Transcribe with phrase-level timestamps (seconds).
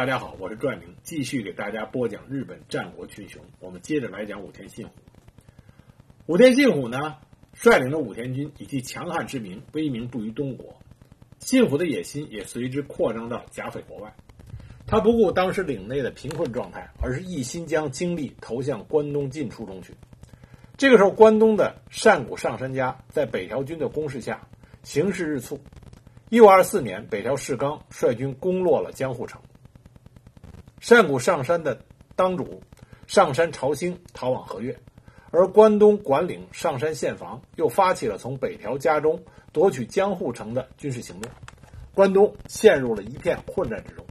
[0.00, 3.42] 大家好，我是拽明，继续给大家播讲日本战国群雄。
[3.58, 4.92] 我们接着来讲武田信虎。
[6.26, 7.16] 武田信虎呢，
[7.52, 10.72] 率领着武田军以其强悍之名威名布于东国，
[11.40, 14.14] 信虎的野心也随之扩张到甲斐国外。
[14.86, 19.92] 他不顾当时领内的贫困状态，而是一心将精力投向关东进出中去。
[20.76, 24.46] 这个时候，关东的善谷上杉家在北条军的攻势下，
[24.84, 25.58] 形势日促。
[26.30, 29.40] 一五二四年，北条氏纲率军攻落了江户城。
[30.80, 31.80] 善谷上山的
[32.14, 32.62] 当主
[33.06, 34.78] 上山朝兴逃往和越，
[35.30, 41.30] 而关东管领上山宪房又发起了从北条家中夺取江户城的军事行动，
[41.94, 44.04] 关东陷入了一片混战之中。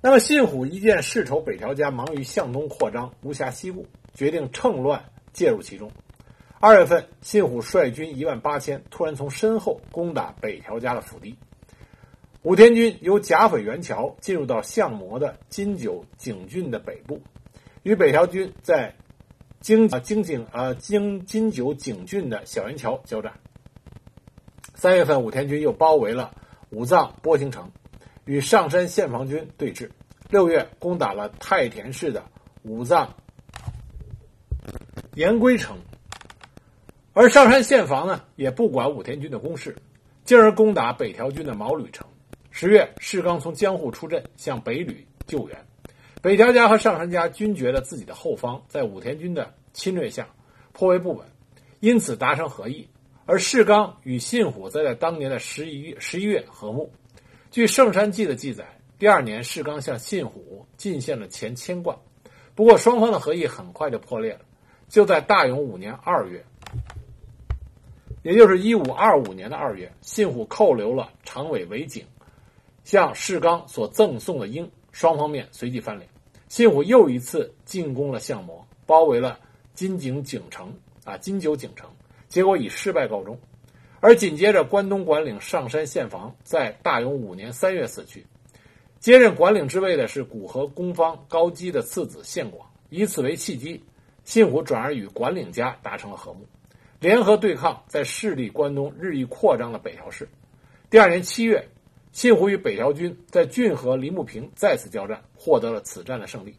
[0.00, 5.90] 那么信虎一见世仇北条家忙于向东扩张，无暇西顾，决定趁乱介入其中。
[6.58, 11.36] 二月份，信虎率军一万八千，突然从身后攻打北条家的府邸。
[12.42, 17.22] 武田军由甲斐原桥进入到相模的金九井郡的北部，
[17.84, 18.96] 与北条军在
[19.60, 23.34] 京啊京景啊京金九井郡的小元桥交战。
[24.74, 26.34] 三月份，武田军又包围了
[26.70, 27.70] 武藏波形城，
[28.24, 29.90] 与上山县防军对峙。
[30.28, 32.24] 六月，攻打了太田市的
[32.64, 33.14] 武藏
[35.14, 35.78] 岩龟城。
[37.12, 39.76] 而上山县防呢，也不管武田军的攻势，
[40.24, 42.04] 进而攻打北条军的毛吕城。
[42.54, 45.56] 十月，世刚从江户出阵，向北吕救援。
[46.20, 50.28] 北条家和上杉家均觉得自己的后方在武田军的侵略下
[50.72, 51.26] 颇为不稳，
[51.80, 52.86] 因此达成和议。
[53.24, 56.92] 而世刚与信虎则在当年的十一月十一月和睦。
[57.50, 58.66] 据《圣山记》的记载，
[58.98, 61.96] 第二年世刚向信虎进献了钱千贯，
[62.54, 64.40] 不过双方的和议很快就破裂了。
[64.88, 66.44] 就在大永五年二月。
[68.22, 72.04] 也就是一五二五年的二月，信虎扣留了长尾尾景，
[72.84, 76.08] 向世刚所赠送的鹰，双方面随即翻脸。
[76.48, 79.38] 信虎又一次进攻了相模，包围了
[79.74, 81.88] 金井井城啊金九井城，
[82.28, 83.38] 结果以失败告终。
[84.00, 88.26] 而紧接着，关东管领上山宪房在大永五年三月死去，
[88.98, 93.82] 接任管领之位的是古河公方高基的次子宪广，以此为契机，
[94.24, 96.44] 信虎转而与管领家达成了和睦。
[96.98, 100.28] 联合对抗在势力关东日益扩张的北条氏。
[100.90, 101.68] 第二年七月，
[102.12, 106.54] 信虎与北条军在骏河梨木平再次交战，获得了此战的胜利。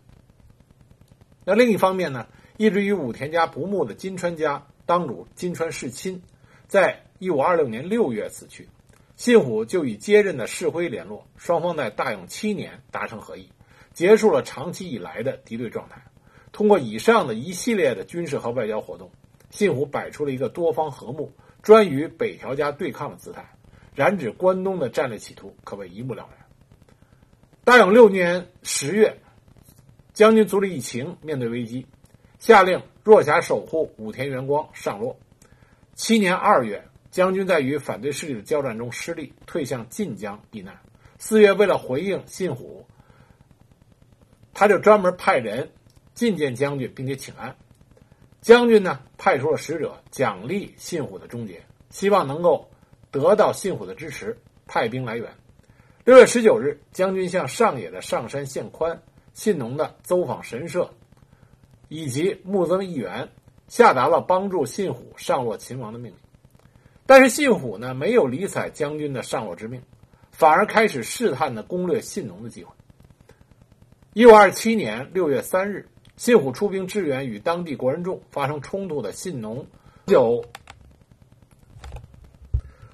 [1.45, 2.27] 那另一方面呢，
[2.57, 6.21] 一直与武田家不睦的金川家当主金川世亲，
[6.67, 8.67] 在一五二六年六月死去，
[9.15, 13.49] 信虎就与接任的世辉联络，双方在大永七年达成和议，
[13.93, 16.03] 结束了长期以来的敌对状态。
[16.51, 19.09] 通过以上的一系列的军事和外交活动。
[19.49, 21.31] 信虎摆出了一个多方和睦、
[21.61, 23.47] 专与北条家对抗的姿态，
[23.95, 26.45] 染指关东的战略企图可谓一目了然。
[27.63, 29.17] 大永六年十月，
[30.13, 31.85] 将军足利义晴面对危机，
[32.39, 35.17] 下令若狭守护武田元光上洛。
[35.95, 40.77] 七年二月，将军在与反对势力的交战中失利，退向晋江避难。
[41.19, 42.85] 四月，为了回应信虎，
[44.53, 45.71] 他就专门派人
[46.15, 47.55] 觐见将军，并且请安。
[48.41, 52.69] 将军呢，派出了使者奖励信虎的终结，希望能够
[53.13, 54.35] 得到信虎的支持，
[54.66, 55.29] 派兵来援。
[56.03, 59.01] 六月十九日，将军向上野的上山县宽、
[59.34, 60.90] 信浓的走访神社
[61.88, 63.29] 以及木曾义元
[63.68, 66.18] 下达了帮助信虎上洛秦王的命令。
[67.06, 69.81] 但是信虎呢，没有理睬将军的上洛之命，
[70.31, 72.74] 反而开始试探的攻略信浓的机会。
[74.13, 75.88] 一五二七年六月三日。
[76.16, 79.66] 信虎出兵支援与当地国人众发生冲突的信浓
[80.06, 80.45] 九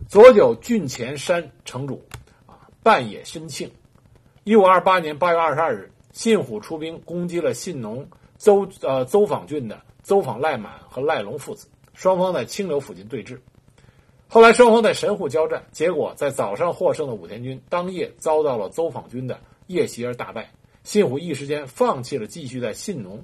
[0.10, 2.04] 左九郡前山城主
[2.48, 3.70] 啊半野深庆，
[4.44, 8.08] 一五二八年八月二十二日，信虎出兵攻击了信浓
[8.40, 13.38] 邹呃邹访郡的邹访赖满和赖龙父子，双方在清流附近对峙。
[14.28, 20.50] 后来双方在神户交战，结果在早上获胜的武田军当夜遭到了邹访军的夜袭而大败。
[20.84, 23.24] 信虎一时间放弃了继续在信浓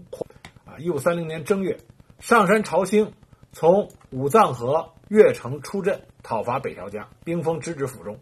[0.65, 0.77] 啊！
[0.77, 1.79] 一五三零年正月，
[2.19, 3.11] 上山朝兴
[3.53, 8.19] 从武藏河越城出阵讨伐北条家，兵锋直指府中。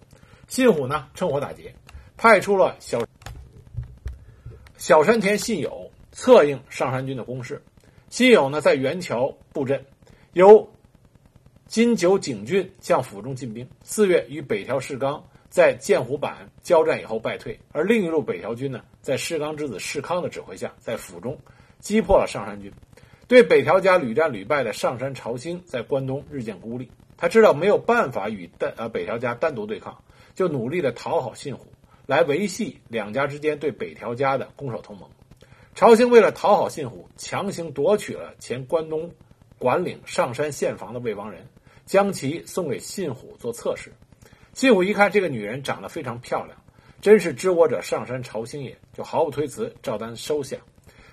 [0.47, 1.73] 信虎呢趁火打劫，
[2.17, 3.01] 派出了小
[4.77, 7.61] 小山田信友策应上山军的攻势。
[8.09, 9.85] 信友呢在元桥布阵，
[10.33, 10.73] 由
[11.67, 13.69] 金九井郡向府中进兵。
[13.83, 15.23] 四月与北条氏纲。
[15.53, 21.37] 在剑湖坂交战以后败退，而另一路北条军呢，在士刚之子士康的指挥下，在府中
[21.77, 22.73] 击破了上山军。
[23.27, 26.91] 对北条家屡战屡败的上山朝兴，在关东日渐孤立。
[27.15, 30.03] 他知道没有办法与单呃北条家单独对抗，
[30.35, 31.67] 就努力的讨好信虎，
[32.05, 35.09] 来维系两家之间对北条家的攻守同盟。
[35.73, 39.09] 朝兴为了讨好信虎，强行夺取了前关东
[39.57, 41.47] 管领上山县房的魏王人，
[41.85, 43.93] 将其送给信虎做侧室。
[44.53, 46.57] 信虎一看这个女人长得非常漂亮，
[46.99, 50.57] 真是知我者上山朝兴也，就毫不推辞，照单收下。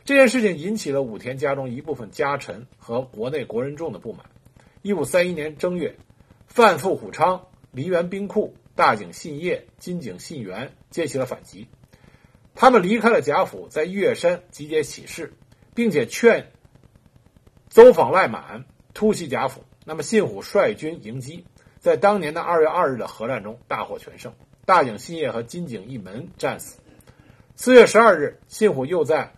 [0.04, 4.26] 这件事情引起了武田家中一部分家臣和国内国人众的不满。
[4.82, 5.96] 一五三一年正月，
[6.46, 11.68] 范富虎昌、梨园兵库、大井信业、金井信元接起了反击。
[12.54, 15.34] 他们离开了贾府，在月山集结起事，
[15.74, 16.50] 并且劝
[17.68, 18.64] 邹访赖满
[18.94, 19.64] 突袭贾府。
[19.84, 21.44] 那么信虎率军迎击，
[21.78, 24.32] 在当年的二月二日的合战中大获全胜，
[24.64, 26.78] 大井信业和金井一门战死。
[27.54, 29.34] 四月十二日，信虎又在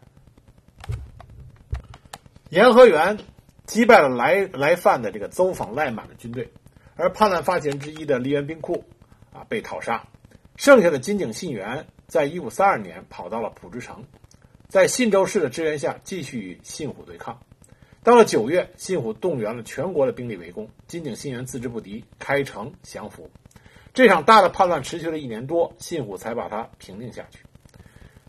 [2.53, 3.17] 延和园
[3.65, 6.53] 击败了来来犯的这个邹访赖满的军队，
[6.97, 8.85] 而叛乱发起人之一的梨园兵库
[9.33, 10.07] 啊被讨杀，
[10.57, 11.87] 剩下的金井信元。
[12.09, 14.05] 在一五三二年，跑到了浦之城，
[14.69, 17.41] 在信州市的支援下，继续与信虎对抗。
[18.03, 23.31] 到了九月，信虎动员了全国的兵力围攻，金井信元自知不敌，开城降服。
[23.95, 27.39] 这场大的叛乱持续了一年多，信虎才把它平定下去。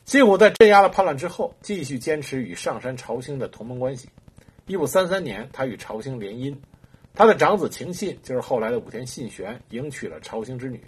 [0.05, 4.09] 信虎在镇压了叛乱之后，继续坚持与上山朝兴的同盟关系。
[4.67, 6.55] 一五三三年，他与朝兴联姻，
[7.13, 10.81] 他的长子晴信就是后来的武田信玄，迎娶了朝兴之女。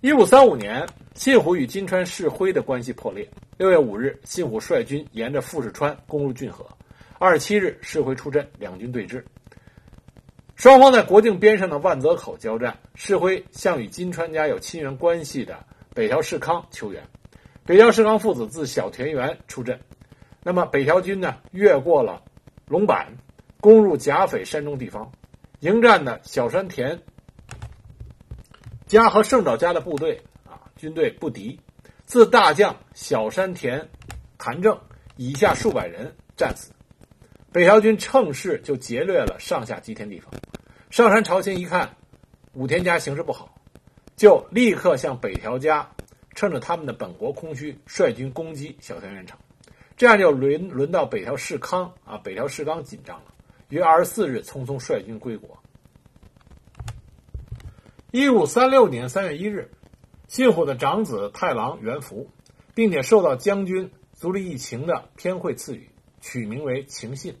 [0.00, 3.28] 一五三五年，信虎与金川世辉的关系破裂。
[3.56, 6.66] 六月五日，信虎率军沿着富士川攻入骏河。
[7.18, 9.22] 二十七日，世辉出阵，两军对峙。
[10.56, 12.78] 双方在国境边上的万泽口交战。
[12.94, 15.64] 世辉向与金川家有亲缘关系的
[15.94, 17.02] 北条氏康求援。
[17.64, 19.80] 北条氏康父子自小田园出阵。
[20.42, 22.22] 那么北条军呢，越过了
[22.66, 23.16] 龙板，
[23.60, 25.12] 攻入甲斐山中地方。
[25.60, 27.00] 迎战的小山田。
[28.86, 31.58] 家和胜沼家的部队啊，军队不敌，
[32.04, 33.88] 自大将小山田
[34.36, 34.78] 谭正
[35.16, 36.72] 以下数百人战死。
[37.50, 40.30] 北条军乘势就劫掠了上下吉田地方。
[40.90, 41.96] 上山朝兴一看
[42.52, 43.53] 武田家形势不好，
[44.16, 45.90] 就立刻向北条家，
[46.34, 49.38] 趁着他们的本国空虚，率军攻击小田原城。
[49.96, 53.26] 这样就轮轮到北条氏康啊，北条氏纲紧张了，
[53.68, 55.58] 于二十四日匆匆率军归国。
[58.10, 59.70] 一五三六年三月一日，
[60.28, 62.28] 信虎的长子太郎元福，
[62.74, 65.90] 并且受到将军足利义晴的偏惠赐予，
[66.20, 67.36] 取名为晴信，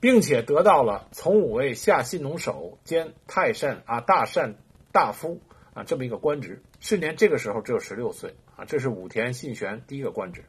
[0.00, 4.56] 并且得到了从五位下信农守兼太善啊大善
[4.92, 5.40] 大夫
[5.74, 6.62] 啊这么一个官职。
[6.80, 10.44] 是年这个时候只有十六岁啊，这是武田信玄第一个官职。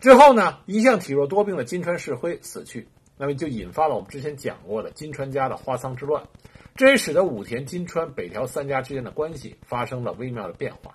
[0.00, 6.26] 之后呢，一向体弱多病的金川世辉死去，那么就引发了我们之前讲过的金川家的花仓之乱。
[6.74, 10.94] 这也使得武田、金川、北条三家之间的关系发生了微妙的变化。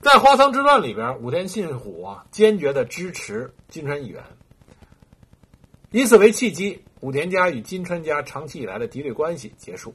[0.00, 4.24] 在花仓之乱里边，武田信虎啊坚决的支持金川议员，
[5.90, 9.94] 以此为契机，武田家与金川家长期以来的敌对关系结束。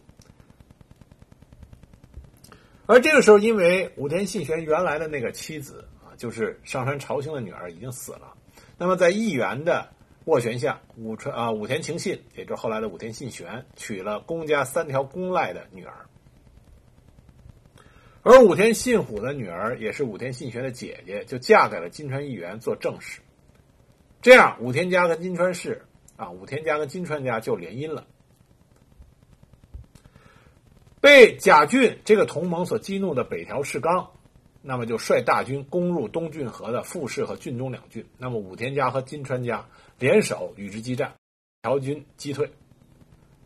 [2.86, 8.34] 而这个时候，因为武田信玄原来的那个妻子啊，就是上山朝兴的女儿已经死了，
[8.78, 9.90] 那么在议员的。
[10.26, 15.94] 斡旋下，武川啊武田晴信，也就是后来的武田信玄，娶了公家三条公赖的女儿。
[18.22, 23.20] 而武田信虎的女儿，也是武田信玄的姐姐，就嫁给了金川议员做正室。
[24.22, 28.06] 这样，武田家跟金川氏啊，武田家跟金川家就联姻了。
[31.02, 34.12] 被贾俊这个同盟所激怒的北条氏纲，
[34.62, 38.06] 那么就率大军攻入东郡河的富士和郡中两郡。
[38.18, 39.66] 那么武田家和金川家。
[40.00, 41.14] 联手与之激战，
[41.62, 42.52] 条军击退。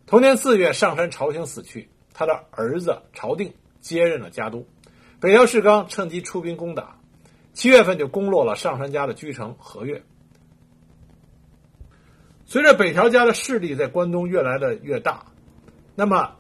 [0.08, 4.66] 同年四月，上山朝兴死去，他的儿子朝定接任了家督。
[5.20, 7.00] 北条氏纲趁机出兵攻打，
[7.54, 10.02] 七月份就攻落了上山家的居城和越。
[12.50, 15.26] 随着北条家的势力在关东越来的越大，
[15.96, 16.34] 那么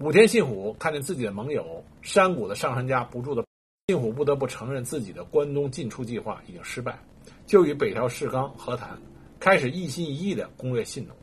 [0.00, 3.44] 武田信虎看见自己的盟友山谷的上山家不住的，
[3.86, 6.98] 信虎不得不承认自己的关东进出计划已经失败，
[7.46, 8.98] 就与北条氏纲和谈。
[9.38, 11.16] 开始一心一意的攻略信浓。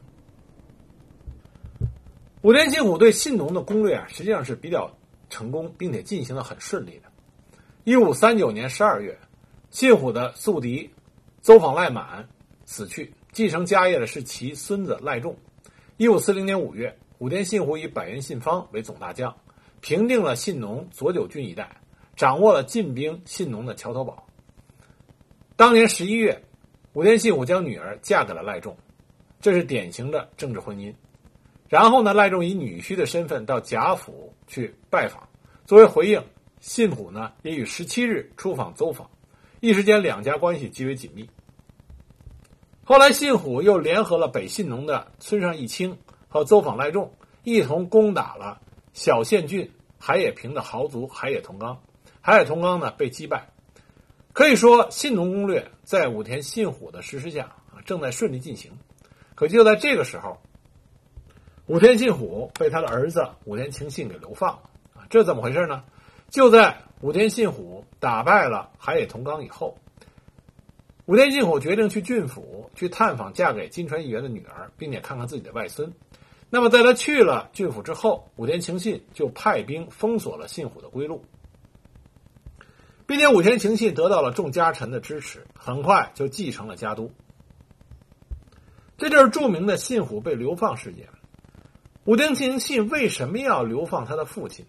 [2.41, 4.89] 武田信虎对信浓的攻略啊，实际上是比较
[5.29, 7.11] 成功，并且进行的很顺利的。
[7.83, 9.19] 一五三九年十二月，
[9.71, 10.89] 信虎的宿敌
[11.41, 12.29] 邹访赖满
[12.63, 15.35] 死去，继承家业的是其孙子赖仲。
[15.97, 19.35] 一五四零年五月，武田信虎以百元信方为总大将，
[19.81, 21.69] 平定了信浓左九郡一带，
[22.15, 24.25] 掌握了进兵信浓的桥头堡。
[25.57, 26.41] 当年十一月。
[26.93, 28.77] 武田信虎将女儿嫁给了赖仲，
[29.41, 30.95] 这是典型的政治婚姻。
[31.67, 35.27] 然后呢，赖仲以女婿的身份到贾府去拜访。
[35.65, 36.23] 作为回应，
[36.61, 39.09] 信虎呢也于十七日出访走访，
[39.59, 41.29] 一时间两家关系极为紧密。
[42.87, 47.11] 后来，信虎又联合了北信农的村上义清和走访赖仲，
[47.43, 48.61] 一同攻打了
[48.93, 51.81] 小县郡海野平的豪族海野同纲。
[52.21, 53.49] 海野同纲呢被击败。
[54.33, 58.71] 可以说，信农攻略在武田信虎的实施下啊，正在顺利进行。
[59.33, 60.37] 可就在这个时候，
[61.65, 65.07] 武田信虎被他的儿子武田晴信给流放了啊！
[65.09, 65.83] 这怎么回事呢？
[66.29, 69.75] 就在武田信虎打败了海野同纲以后，
[71.05, 75.93] 武田信虎决定去郡府去探访嫁给金川议员的女儿，并且看看自己的外孙。
[76.49, 81.23] 那么，在他去了郡府之后，武田晴信就派兵封锁了信虎的归路。
[83.07, 87.11] 并且武田晴信得到了众家臣的支持，很快就继承了家督。
[88.97, 91.09] 这就是著名的信虎被流放事件。
[92.05, 94.65] 武田晴信为什么要流放他的父亲？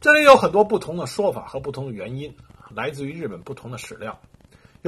[0.00, 2.34] 这里有很多不同的说法和不同的原因，
[2.74, 4.18] 来自于日本不同的史料。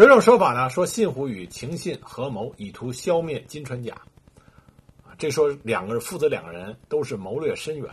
[0.01, 3.95] 有一种说法呢，说信虎与情信合谋，以图消灭金川家。
[5.19, 7.87] 这说两个人父子两个人都是谋略深远，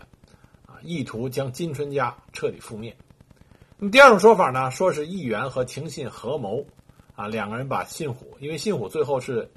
[0.66, 2.96] 啊，意图将金川家彻底覆灭。
[3.78, 6.66] 那么第二种说法呢，说是议员和情信合谋，
[7.14, 9.52] 啊，两个人把信虎，因为信虎最后是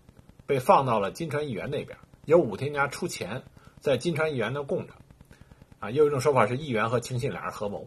[0.45, 3.40] 被放到了金川议员那边，由武田家出钱
[3.78, 4.92] 在金川议员那供着，
[5.78, 7.87] 啊，又有一种说法是议员和情信俩人合谋。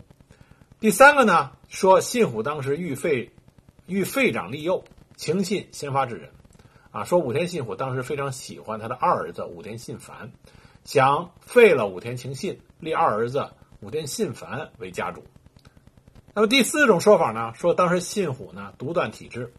[0.79, 3.29] 第三个呢，说信虎当时欲废
[3.85, 4.83] 欲废长立幼，
[5.17, 6.29] 晴信先发制人，
[6.91, 10.31] 啊，说武田信虎当时非常喜欢他的二儿子武田信繁，
[10.85, 13.49] 想废了武田晴信，立二儿子
[13.81, 15.23] 武田信繁为家主。
[16.33, 19.53] 那么第四种说法呢，说当时信虎呢独断体制，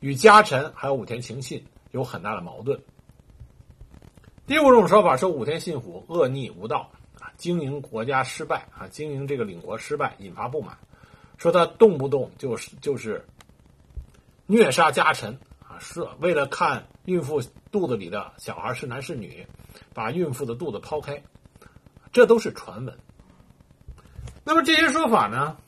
[0.00, 2.80] 与家臣还有武田晴信有很大的矛盾。
[4.46, 10.76] 第五种说法说武田信虎恶逆无道啊，经营国家失败啊，经营这个领国失败，引发不满，
[11.36, 13.24] 说他动不动就是就是
[14.50, 17.38] 虐杀家臣啊，是为了看孕妇
[17.70, 19.46] 肚子里的小孩是男是女，
[19.92, 21.22] 把孕妇的肚子剖开，
[22.10, 22.98] 这都是传闻。
[24.44, 25.58] 那么这些说法呢？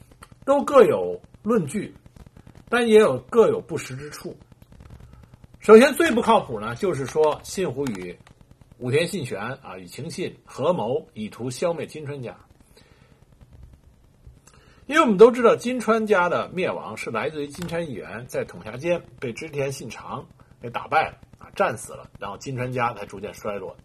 [0.46, 1.94] 都各有论据，
[2.70, 4.34] 但也有各有不实之处。
[5.58, 8.18] 首先，最不靠谱呢，就是说信虎与
[8.78, 12.34] 武田信玄啊与晴信合谋，以图消灭金川家。
[14.90, 20.26] 因为我们都知道，金川家的灭亡是来自于金川议员在统辖间被织田信长
[20.60, 23.76] 给打败了啊，战死了，然后金川家才逐渐衰落。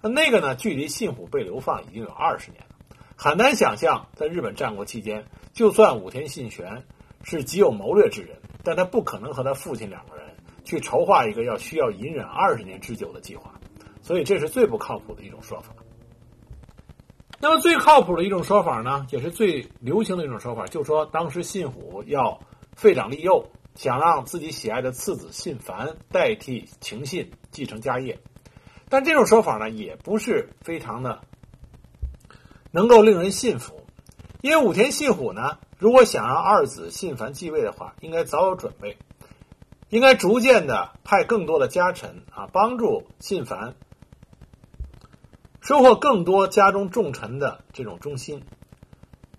[0.00, 5.26] 那那个呢，距离信虎被流放已经有二十年了，很难想象在日本战国期间。
[5.52, 6.82] 就算武田信玄
[7.24, 10.24] 是极有谋略之人，但他不可能和他父亲两个人
[10.64, 13.52] 去筹划一个要需要隐忍二十年之久的计划，
[14.00, 15.74] 所以这是最不靠谱的一种说法。
[17.44, 22.40] 那么最靠谱的一种说法呢，也是最流行的一种说法，就是说当时信虎要
[22.74, 28.18] 废长立幼，想让自己喜爱的次子信繁代替晴信继承家业，
[28.88, 31.20] 但这种说法呢，也不是非常的
[32.70, 33.84] 能够令人信服。
[34.40, 38.96] 因为武田信虎呢，如果想让二子信繁继位的话，应该早有准备，
[39.90, 43.74] 应该逐渐的派更多的家臣啊，帮助信繁
[45.64, 48.44] 收获更多家中重臣的这种忠心。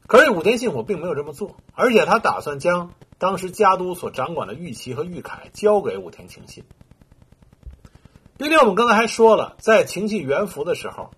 [0.08, 6.64] 可是武田信虎并没有这么做，而且他打算将当时家督所掌管的玉旗和玉铠交给武田晴信。
[8.38, 11.12] 并且我们刚才还说了，在晴信元服的时候，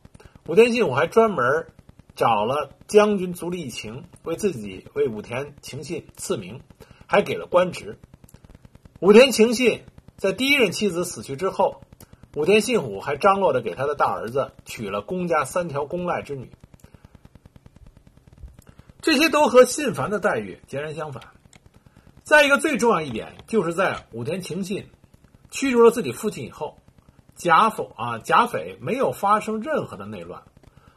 [0.46, 1.68] 武田信虎还专门。
[2.16, 6.62] 找了将军足利义晴为自己为武田晴信赐名，
[7.06, 8.00] 还给了官职。
[9.00, 9.84] 武田晴信
[10.18, 11.84] 在第一任妻子死去之后，
[12.38, 16.52] 武田信虎还张罗着给他的大儿子娶了公家三条公赖之女。
[19.02, 21.24] 这些都和信繁的待遇截然相反。
[22.22, 24.88] 再一个最重要一点，就是在武田晴信
[25.50, 26.78] 驱逐了自己父亲以后，
[27.34, 30.44] 甲否啊甲斐没有发生任何的内乱。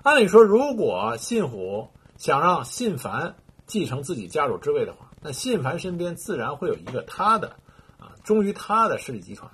[0.02, 7.56] 按理说，如果信虎想让信繁继承自己家主之位的话，那信繁身边自然会有一个他的
[7.98, 9.50] 啊忠于他的势力集团。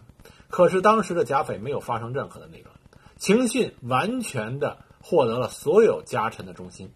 [0.48, 2.74] 可是当时的甲斐没有发生任何的内乱，
[3.16, 6.92] 晴信完全的获得了所有家臣的忠心。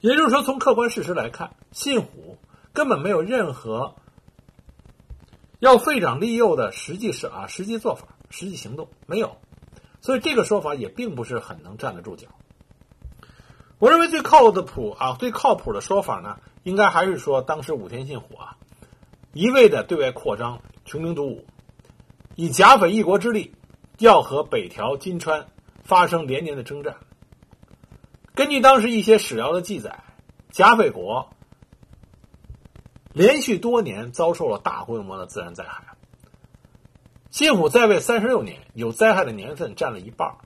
[0.00, 2.38] 也就是说，从客观事实来看，信虎
[2.72, 3.94] 根本没有任何
[5.58, 9.36] 要废长立幼的实际是啊实际做法、实际行动没有。
[10.00, 12.28] 所以这个说法也并不是很能站得住脚。
[13.78, 18.56] 我认为最靠的谱啊，最靠谱的说法呢，应该还是说当时武田信虎啊，
[19.34, 21.44] 一味的对外扩张、穷兵黩武，
[22.40, 23.52] 以甲斐一国之力
[23.98, 25.48] 要和北条、金川
[25.84, 26.96] 发生连年的征战。
[28.34, 30.02] 根据当时一些史料的记载，
[30.48, 31.28] 甲斐国
[33.12, 35.84] 连续多年遭受了大规模的自然灾害。
[37.30, 40.38] 信虎在位三十六年，有灾害的年份占了一半。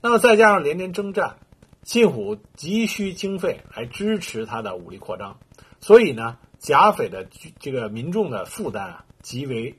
[0.00, 1.36] 那么再加上连年征战，
[1.82, 5.36] 信虎急需经费来支持他的武力扩张，
[5.78, 7.28] 所以呢，甲斐的
[7.60, 9.74] 这个民众的负担啊极为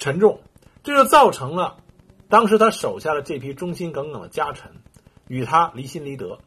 [0.00, 0.40] 沉重，
[0.82, 1.76] 这就造成了
[2.28, 4.72] 当时他手下的这批忠心耿耿的家臣
[5.28, 6.40] 与他离心离德，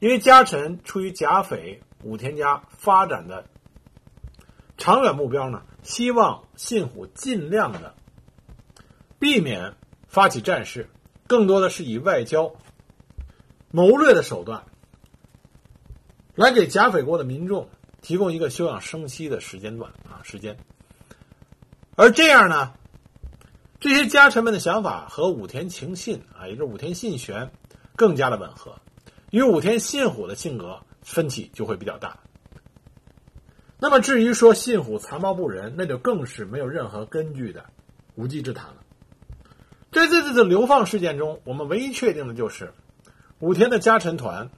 [0.00, 3.44] 因为家臣出于贾斐武田家发展的
[4.78, 5.62] 长远目标呢。
[5.82, 7.94] 希望信虎尽量的
[9.20, 9.74] 避免
[10.08, 10.90] 发起战事，
[11.28, 12.56] 更多的是以外交
[13.70, 14.64] 谋略的手段
[16.34, 17.68] 来给甲斐国的民众
[18.00, 20.56] 提供一个休养生息的时间段啊时间。
[21.96, 22.74] 而这样呢，
[23.80, 27.50] 这些家臣们的想法和武田晴信啊，也就是武田信玄
[27.96, 28.78] 更加的吻合，
[29.30, 32.18] 与武田信虎的性格分歧就会比较大。
[33.78, 37.64] 那么至于说信虎残暴不仁，那就更是没有任何根据的
[38.14, 38.76] 无稽之谈了。
[39.90, 42.74] 在这次的流放事件中，我们唯一确定的就是
[43.38, 44.50] 武田的家臣团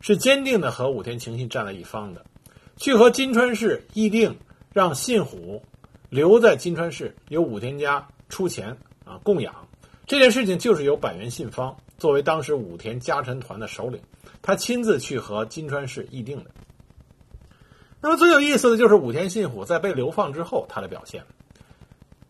[0.00, 2.24] 是坚定的和武田晴信站在一方的，
[2.76, 4.38] 去和金川氏议定
[4.72, 5.62] 让信虎
[6.12, 8.76] 留在金川市，由武田家出钱
[9.06, 9.66] 啊供养。
[10.04, 13.98] 这件事情就是由板垣信方作为当时武田家臣团的首领，
[14.42, 16.50] 他亲自去和金川市议定的。
[18.02, 21.24] 那么最有意思的就是武田信虎在被流放之后他的表现。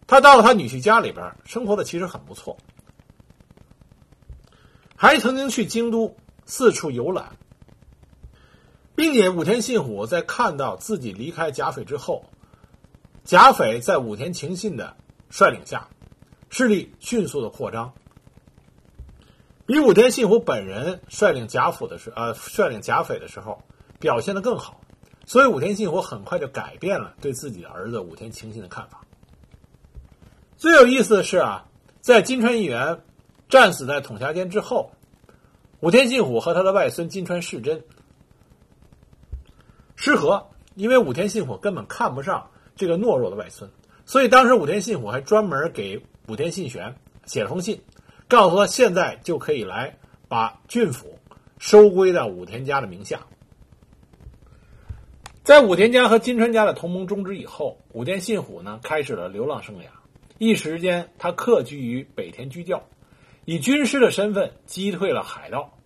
[0.07, 2.57] 他到了他女婿家里边，生活的其实很不错，
[4.95, 7.37] 还曾经去京都四处游览，
[8.95, 12.27] 并且武田信虎在看到自己离开甲斐之后，
[13.25, 14.97] 甲斐在武田晴信的
[15.31, 15.89] 率领下，
[16.51, 17.93] 势力迅速的扩张，
[19.65, 23.63] 比武田信虎本人率领甲府的时呃率领甲斐的时候
[24.01, 24.81] 表现的更好。
[25.25, 29.03] 所以武田信虎很快就改变了对自己的儿子武田晴信的看法。
[30.57, 31.69] 最有意思的是啊，
[32.01, 33.03] 在金川议员
[33.49, 34.91] 战死在统辖间之后，
[35.79, 37.85] 武田信虎和他的外孙金川世真
[39.95, 42.51] 失和，因为武田信虎根本看不上
[42.83, 43.71] 这个懦弱的外孙，
[44.07, 47.81] 所以当时武田信虎还专门给武田信玄写了封信，
[48.27, 51.21] 告诉他现在就可以来把郡府
[51.61, 53.21] 收归到武田家的名下。
[55.45, 59.83] 在武田家和金川家的同盟终止以后，武田信虎呢开始了流浪生涯。
[60.39, 62.83] 一时间，他客居于北田居教，
[63.45, 65.79] 以军师的身份击退了海盗。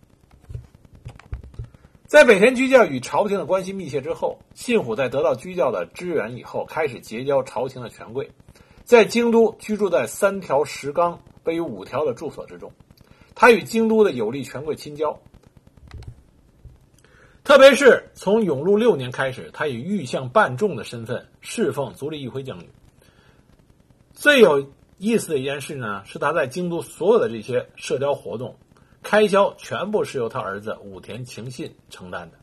[2.06, 8.30] 在北田居教与朝廷的关系密切之后，信虎在得到居教的支援以后，开始结交朝廷的权贵，
[8.84, 12.70] 在京都居住在三条石冈位于五条的住所之中。
[13.34, 15.20] 他与京都的有力权贵亲交。
[17.42, 22.68] 特别是从永禄六年开始，他以御相伴众的身份侍奉足利义辉将军。
[24.12, 28.56] 最有意思的一件事呢，是他在京都所有的这些社交活动
[29.08, 32.38] 开销，全部是由他儿子武田晴信承担的。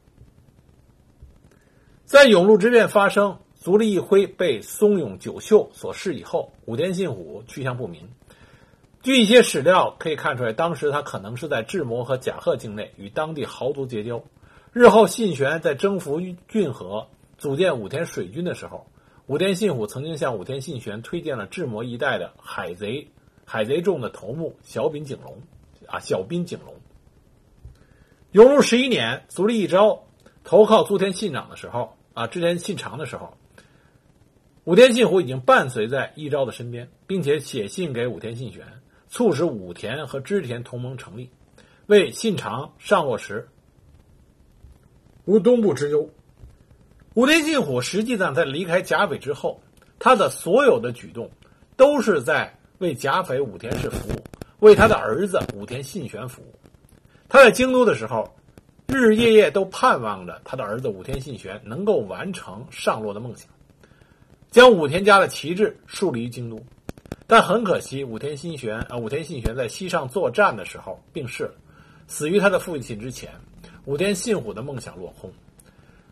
[2.05, 8.07] 在永禄之变发生，足利义辉被松永久秀所弑以后，武田信虎去向不明。
[9.01, 14.23] 据一些史料可以看出来，当时他可能是在志摩和甲贺境内与当地豪族结交。
[14.71, 18.87] 日后信玄在征服骏河、组建武田水军的时候，
[19.27, 23.09] 武田信虎曾经向武田信玄推荐了志摩一带的海贼
[23.43, 25.41] 海贼众的头目小滨景龙，
[25.87, 26.75] 啊，小滨景龙。
[28.31, 30.07] 永禄十一年，足利义昭
[30.43, 33.37] 投靠足田信长的时候，啊，织田信长的时候，
[34.63, 38.65] 武田信虎已经伴随在义昭的身边，并且写信给武田信玄，
[39.07, 41.29] 促使武田和织田同盟成立，
[41.85, 43.47] 为信长上洛时。
[45.25, 46.09] 无东部之忧。
[47.13, 49.61] 武田信虎实际上在离开甲斐之后，
[49.99, 51.29] 他的所有的举动
[51.77, 54.23] 都是在为甲斐武田氏服务，
[54.63, 56.55] 为他的儿子武田信玄服务。
[57.27, 58.33] 他在京都的时候，
[58.87, 63.45] 日日夜夜都盼望着他的儿子武田信玄能够完成上洛的梦想，
[64.51, 66.57] 将武田家的旗帜树立于京都。
[67.27, 71.53] 但很可惜，武田信玄啊，武田信玄在西上作战的时候病逝了，
[72.07, 73.29] 死于他的父亲之前。
[73.83, 75.29] 武田信虎的梦想落空。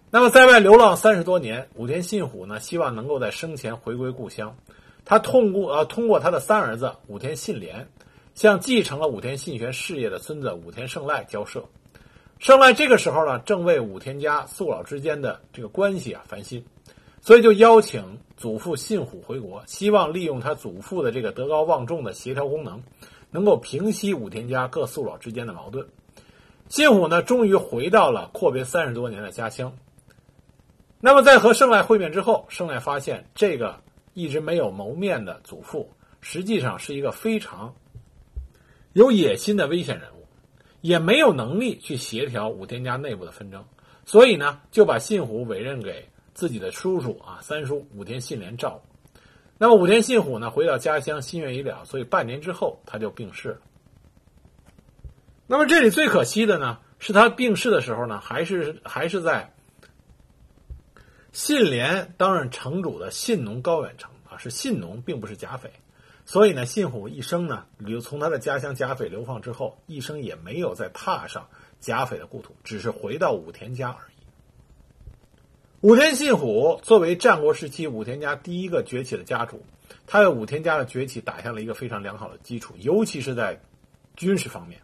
[0.09, 4.53] 那么，在外流浪三十多年，武田信虎呢，希望能够在生前回归故乡。
[5.05, 7.87] 他通过呃，通过他的三儿子武田信廉，
[8.34, 11.63] 向继承了武田信玄事业的孙子武田胜赖交涉。
[12.39, 16.65] 胜赖这个时候呢，正为武田家宿老之间的这个关系啊烦心，
[17.22, 22.82] 所以就邀请祖父信虎回国，希望利用他祖父的这个德高望重的协调功能，
[23.30, 25.88] 能够平息武田家各宿老之间的矛盾。
[26.67, 29.74] 信虎呢，终于回到了阔别三十多年的家乡。
[31.00, 33.82] 那么，在和胜赖会面之后，胜赖发现这个
[34.13, 35.91] 一直没有谋面的祖父，
[36.22, 37.76] 实际上是一个非常
[38.93, 40.27] 有野心的危险人物，
[40.82, 43.63] 也没有能力去协调武田家内部的纷争，
[44.06, 48.89] 所以呢，就把信虎委任给自己的叔叔啊，三叔武田信廉照顾。
[49.58, 53.58] 那么，武田信虎呢，回到家乡，心愿已了，所以半年之后他就病逝了。
[55.47, 59.54] 那么，这里最可惜的呢，是他病逝的时候呢，还是还是在。
[61.34, 65.71] 信廉担任城主的信农高远城啊，是信农，并不是甲斐，
[66.25, 74.12] 所以呢，信虎一生呢流从他的家乡甲斐流放之后，一生也没有再踏上甲斐的故土，只是回到武田家而已。
[75.81, 79.65] 武田信虎作为战国时期武田家第一个崛起的家主，
[80.07, 83.60] 他为武田家的崛起打下了一个非常良好的基础，尤其是在
[84.15, 84.81] 军事方面。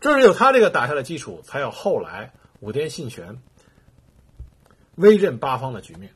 [0.00, 3.42] 正是有他这个打下的基础，才有后来武田信玄。
[4.94, 6.14] 威震八方的局面。